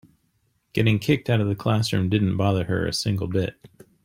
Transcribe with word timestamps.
Getting 0.73 0.97
kicked 0.97 1.29
out 1.29 1.41
of 1.41 1.47
the 1.47 1.53
classroom 1.53 2.09
didn't 2.09 2.35
bother 2.35 2.63
her 2.63 2.87
a 2.87 2.91
single 2.91 3.27
bit. 3.27 3.53